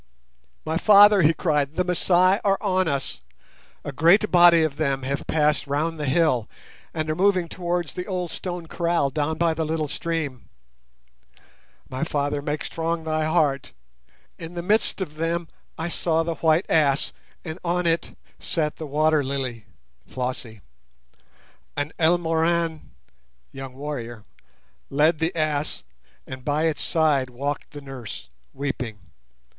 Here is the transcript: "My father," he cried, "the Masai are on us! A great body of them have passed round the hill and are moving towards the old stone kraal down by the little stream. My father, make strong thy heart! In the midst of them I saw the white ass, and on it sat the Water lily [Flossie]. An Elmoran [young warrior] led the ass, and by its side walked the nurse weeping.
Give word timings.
"My 0.65 0.77
father," 0.77 1.21
he 1.21 1.31
cried, 1.31 1.75
"the 1.75 1.83
Masai 1.83 2.39
are 2.43 2.57
on 2.59 2.87
us! 2.87 3.21
A 3.83 3.91
great 3.91 4.31
body 4.31 4.63
of 4.63 4.77
them 4.77 5.03
have 5.03 5.27
passed 5.27 5.67
round 5.67 5.99
the 5.99 6.07
hill 6.07 6.49
and 6.91 7.07
are 7.07 7.15
moving 7.15 7.47
towards 7.47 7.93
the 7.93 8.07
old 8.07 8.31
stone 8.31 8.65
kraal 8.65 9.11
down 9.11 9.37
by 9.37 9.53
the 9.53 9.63
little 9.63 9.87
stream. 9.87 10.49
My 11.87 12.03
father, 12.03 12.41
make 12.41 12.65
strong 12.65 13.03
thy 13.03 13.25
heart! 13.25 13.73
In 14.39 14.55
the 14.55 14.63
midst 14.63 15.01
of 15.01 15.17
them 15.17 15.47
I 15.77 15.87
saw 15.87 16.23
the 16.23 16.33
white 16.33 16.65
ass, 16.67 17.13
and 17.45 17.59
on 17.63 17.85
it 17.85 18.17
sat 18.39 18.77
the 18.77 18.87
Water 18.87 19.23
lily 19.23 19.67
[Flossie]. 20.09 20.61
An 21.77 21.93
Elmoran 21.99 22.89
[young 23.51 23.75
warrior] 23.75 24.25
led 24.89 25.19
the 25.19 25.35
ass, 25.35 25.83
and 26.25 26.43
by 26.43 26.63
its 26.63 26.81
side 26.81 27.29
walked 27.29 27.69
the 27.69 27.81
nurse 27.81 28.29
weeping. 28.51 28.97